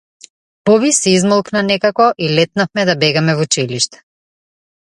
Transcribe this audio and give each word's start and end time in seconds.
Боби 0.67 0.89
се 0.99 1.09
измолкна 1.17 1.63
некако 1.67 2.07
и 2.27 2.29
летнавме 2.39 2.85
да 2.91 2.97
бегаме 3.05 3.35
в 3.35 3.45
училиште. 3.49 4.05